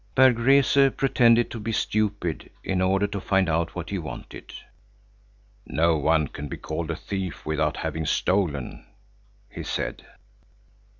[0.15, 4.51] Berg Rese pretended to be stupid in order to find out what he wanted.
[5.67, 8.87] "No one can be called a thief without having stolen,"
[9.47, 10.03] he said.